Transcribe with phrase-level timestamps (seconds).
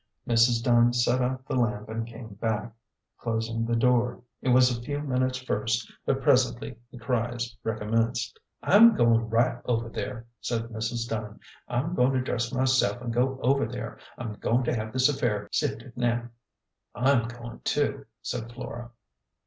[0.27, 0.63] Mrs.
[0.63, 2.73] Dunn set out the lamp and came back,
[3.19, 4.23] closing the door.
[4.41, 8.39] It was a few minutes first, but presently the cries recommenced.
[8.63, 11.07] "I'm goin' right over there," said Mrs.
[11.07, 11.39] Dunn.
[11.67, 11.95] "I'm A GENTLE GHOST.
[11.95, 13.99] 2 49 goin' to dress myself an' go over there.
[14.17, 16.29] I'm goin' to have this affair sifted now.""
[16.95, 18.89] I'm going too," said Flora.